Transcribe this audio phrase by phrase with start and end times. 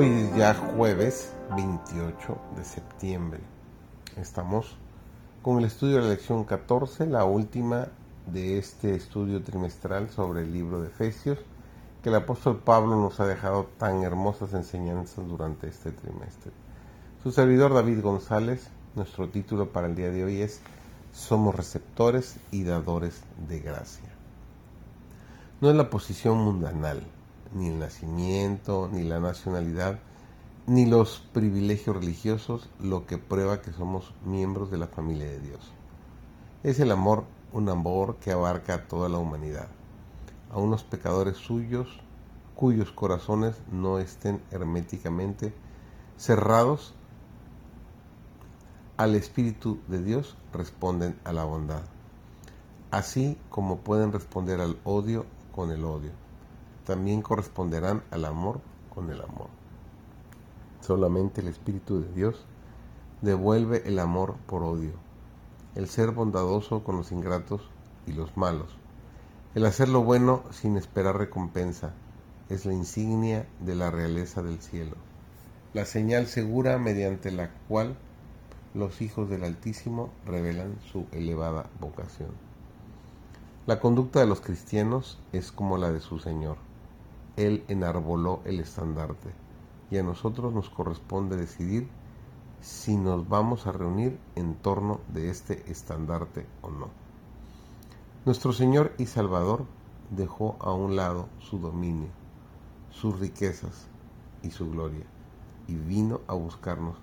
[0.00, 3.40] Hoy ya jueves 28 de septiembre.
[4.16, 4.76] Estamos
[5.42, 7.88] con el estudio de la lección 14, la última
[8.26, 11.40] de este estudio trimestral sobre el libro de Efesios,
[12.00, 16.52] que el apóstol Pablo nos ha dejado tan hermosas enseñanzas durante este trimestre.
[17.24, 20.60] Su servidor David González, nuestro título para el día de hoy es
[21.12, 24.08] Somos receptores y dadores de gracia.
[25.60, 27.02] No es la posición mundanal,
[27.52, 29.98] ni el nacimiento, ni la nacionalidad,
[30.66, 35.60] ni los privilegios religiosos lo que prueba que somos miembros de la familia de Dios.
[36.62, 39.68] Es el amor, un amor que abarca a toda la humanidad,
[40.50, 42.00] a unos pecadores suyos
[42.54, 45.54] cuyos corazones no estén herméticamente
[46.16, 46.94] cerrados
[48.96, 51.82] al Espíritu de Dios responden a la bondad,
[52.90, 56.27] así como pueden responder al odio con el odio
[56.88, 58.62] también corresponderán al amor
[58.94, 59.48] con el amor.
[60.80, 62.46] Solamente el Espíritu de Dios
[63.20, 64.92] devuelve el amor por odio,
[65.74, 67.60] el ser bondadoso con los ingratos
[68.06, 68.78] y los malos,
[69.54, 71.92] el hacer lo bueno sin esperar recompensa,
[72.48, 74.96] es la insignia de la realeza del cielo,
[75.74, 77.98] la señal segura mediante la cual
[78.72, 82.30] los hijos del Altísimo revelan su elevada vocación.
[83.66, 86.56] La conducta de los cristianos es como la de su Señor
[87.38, 89.30] él enarboló el estandarte
[89.90, 91.88] y a nosotros nos corresponde decidir
[92.60, 96.88] si nos vamos a reunir en torno de este estandarte o no.
[98.24, 99.66] Nuestro Señor y Salvador
[100.10, 102.08] dejó a un lado su dominio,
[102.90, 103.86] sus riquezas
[104.42, 105.06] y su gloria,
[105.68, 106.96] y vino a buscarnos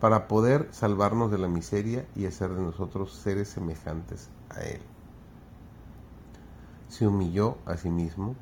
[0.00, 4.80] para poder salvarnos de la miseria y hacer de nosotros seres semejantes a Él.
[6.88, 8.36] Se humilló a sí mismo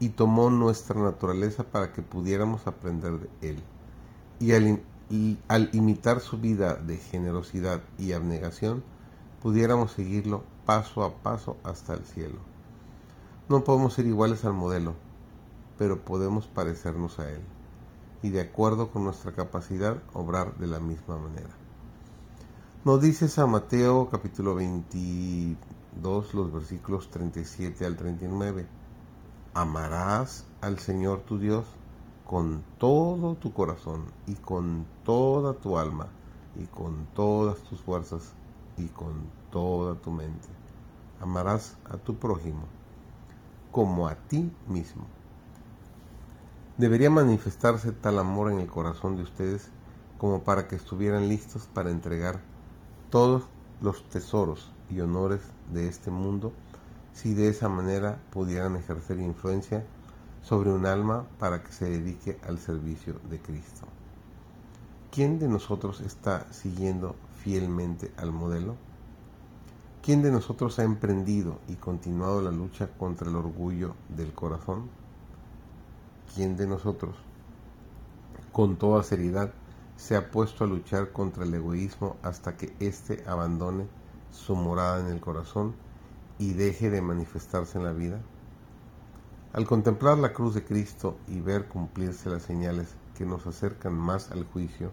[0.00, 3.62] y tomó nuestra naturaleza para que pudiéramos aprender de Él.
[4.40, 4.82] Y al,
[5.46, 8.82] al, imitar su vida de generosidad y abnegación,
[9.42, 12.38] pudiéramos seguirlo paso a paso hasta el cielo.
[13.50, 14.94] No podemos ser iguales al modelo,
[15.78, 17.42] pero podemos parecernos a Él
[18.22, 21.50] y de acuerdo con nuestra capacidad obrar de la misma manera.
[22.84, 28.79] Nos dice San Mateo capítulo 22 los versículos 37 al 39
[29.54, 31.66] amarás al Señor tu Dios
[32.24, 36.06] con todo tu corazón y con toda tu alma
[36.56, 38.32] y con todas tus fuerzas
[38.76, 40.48] y con toda tu mente.
[41.20, 42.62] Amarás a tu prójimo
[43.72, 45.04] como a ti mismo.
[46.78, 49.68] Debería manifestarse tal amor en el corazón de ustedes
[50.18, 52.40] como para que estuvieran listos para entregar
[53.10, 53.44] todos
[53.80, 55.40] los tesoros y honores
[55.72, 56.52] de este mundo
[57.12, 59.84] si de esa manera pudieran ejercer influencia
[60.42, 63.86] sobre un alma para que se dedique al servicio de Cristo.
[65.10, 68.76] ¿Quién de nosotros está siguiendo fielmente al modelo?
[70.02, 74.88] ¿Quién de nosotros ha emprendido y continuado la lucha contra el orgullo del corazón?
[76.34, 77.16] ¿Quién de nosotros,
[78.52, 79.52] con toda seriedad,
[79.96, 83.86] se ha puesto a luchar contra el egoísmo hasta que éste abandone
[84.32, 85.74] su morada en el corazón
[86.40, 88.18] y deje de manifestarse en la vida?
[89.52, 94.30] Al contemplar la cruz de Cristo y ver cumplirse las señales que nos acercan más
[94.30, 94.90] al juicio,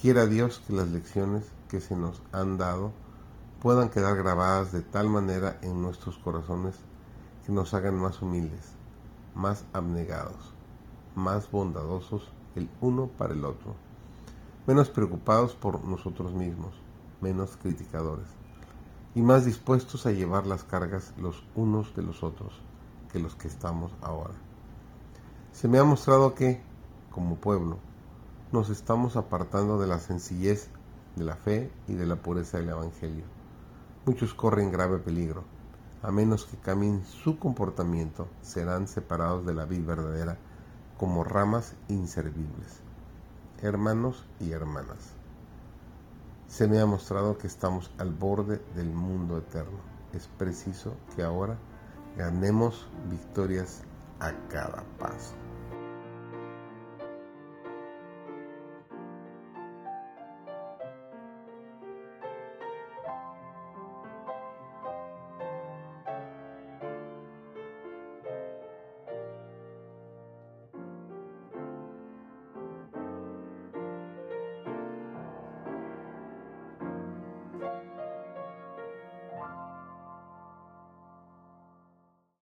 [0.00, 2.92] quiera Dios que las lecciones que se nos han dado
[3.60, 6.76] puedan quedar grabadas de tal manera en nuestros corazones
[7.44, 8.70] que nos hagan más humildes,
[9.34, 10.54] más abnegados,
[11.16, 13.74] más bondadosos el uno para el otro,
[14.68, 16.72] menos preocupados por nosotros mismos,
[17.20, 18.41] menos criticadores
[19.14, 22.52] y más dispuestos a llevar las cargas los unos de los otros
[23.12, 24.34] que los que estamos ahora.
[25.52, 26.62] Se me ha mostrado que,
[27.10, 27.78] como pueblo,
[28.52, 30.68] nos estamos apartando de la sencillez
[31.16, 33.24] de la fe y de la pureza del Evangelio.
[34.06, 35.44] Muchos corren grave peligro.
[36.02, 40.38] A menos que cambien su comportamiento, serán separados de la vida verdadera
[40.98, 42.80] como ramas inservibles.
[43.60, 45.21] Hermanos y hermanas
[46.52, 49.78] se me ha mostrado que estamos al borde del mundo eterno.
[50.12, 51.56] Es preciso que ahora
[52.18, 53.84] ganemos victorias
[54.20, 55.34] a cada paso.